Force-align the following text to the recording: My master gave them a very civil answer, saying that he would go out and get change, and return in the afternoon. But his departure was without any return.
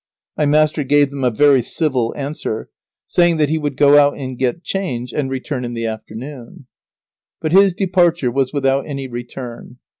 My 0.35 0.47
master 0.47 0.83
gave 0.83 1.11
them 1.11 1.23
a 1.23 1.29
very 1.29 1.61
civil 1.61 2.11
answer, 2.17 2.71
saying 3.05 3.37
that 3.37 3.49
he 3.49 3.59
would 3.59 3.77
go 3.77 3.99
out 3.99 4.17
and 4.17 4.35
get 4.35 4.63
change, 4.63 5.13
and 5.13 5.29
return 5.29 5.63
in 5.63 5.75
the 5.75 5.85
afternoon. 5.85 6.65
But 7.39 7.51
his 7.51 7.73
departure 7.75 8.31
was 8.31 8.51
without 8.51 8.87
any 8.87 9.07
return. 9.07 9.77